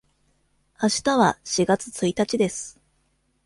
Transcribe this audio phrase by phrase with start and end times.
[0.79, 2.79] あしたは四月一日です。